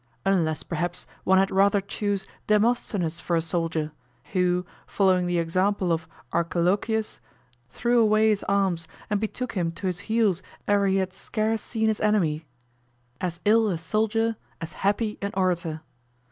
Unless 0.25 0.63
perhaps 0.63 1.05
one 1.25 1.37
had 1.37 1.51
rather 1.51 1.79
choose 1.79 2.25
Demosthenes 2.47 3.19
for 3.19 3.35
a 3.35 3.39
soldier, 3.43 3.91
who, 4.33 4.65
following 4.87 5.27
the 5.27 5.37
example 5.37 5.91
of 5.91 6.07
Archilochius, 6.33 7.19
threw 7.69 7.99
away 7.99 8.29
his 8.29 8.41
arms 8.45 8.87
and 9.11 9.19
betook 9.19 9.51
him 9.51 9.71
to 9.73 9.85
his 9.85 9.99
heels 10.09 10.41
e'er 10.67 10.87
he 10.87 10.95
had 10.95 11.13
scarce 11.13 11.61
seen 11.61 11.85
his 11.87 12.01
enemy; 12.01 12.47
as 13.21 13.41
ill 13.45 13.67
a 13.69 13.77
soldier, 13.77 14.37
as 14.59 14.71
happy 14.71 15.19
an 15.21 15.31
orator. 15.37 15.81